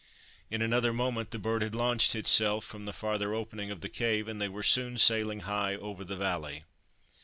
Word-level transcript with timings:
In 0.49 0.63
another 0.63 0.91
moment 0.93 1.29
the 1.29 1.37
bird 1.37 1.61
had 1.61 1.75
launched 1.75 2.15
itself 2.15 2.65
from 2.65 2.85
the 2.85 2.91
farther 2.91 3.35
opening 3.35 3.69
of 3.69 3.81
the 3.81 3.87
cave, 3.87 4.27
and 4.27 4.41
they 4.41 4.49
were 4.49 4.63
soon 4.63 4.97
sailing 4.97 5.41
high 5.41 5.75
over 5.75 6.03
the 6.03 6.17
valley. 6.17 6.63